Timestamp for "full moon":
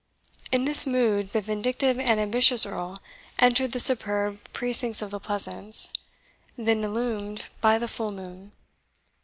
7.87-8.51